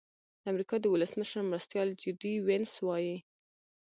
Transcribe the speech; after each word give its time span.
د 0.41 0.43
امریکا 0.51 0.75
د 0.79 0.85
ولسمشر 0.93 1.41
مرستیال 1.51 1.89
جي 2.01 2.09
ډي 2.21 2.33
وینس 2.47 2.73
وايي. 2.85 3.17